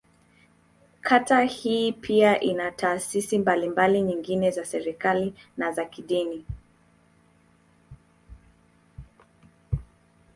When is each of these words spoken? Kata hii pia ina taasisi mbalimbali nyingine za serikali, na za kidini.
Kata 1.01 1.41
hii 1.41 1.91
pia 1.91 2.39
ina 2.39 2.71
taasisi 2.71 3.39
mbalimbali 3.39 4.01
nyingine 4.01 4.51
za 4.51 4.65
serikali, 4.65 5.33
na 5.57 5.71
za 5.71 5.85
kidini. 5.85 6.45